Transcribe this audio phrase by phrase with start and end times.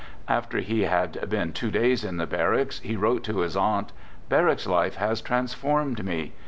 [0.27, 3.93] After he had been two days in the barracks, he wrote to his aunt:"
[4.29, 6.33] Barracks life has transformed me.